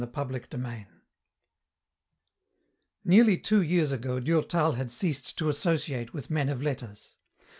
CHAPTER 0.15 0.41
II 0.59 0.87
Nearly 3.05 3.37
two 3.37 3.61
years 3.61 3.91
ago 3.91 4.19
Durtal 4.19 4.71
had 4.71 4.89
ceased 4.89 5.37
to 5.37 5.47
associate 5.47 6.11
with 6.11 6.31
men 6.31 6.49
of 6.49 6.59
letters. 6.63 7.13